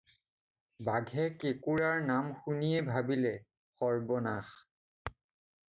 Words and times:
"বাঘে 0.87 1.25
কেঁকোৰাৰ 1.43 2.01
নাম 2.07 2.33
শুনিয়েই 2.39 2.87
ভাবিলে- 2.89 3.37
"সৰ্বনাশ!" 3.83 4.51